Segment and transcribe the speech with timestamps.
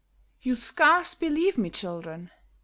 [0.41, 2.31] You scarce believe me, children.